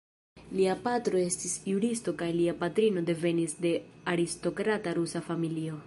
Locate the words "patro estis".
0.85-1.53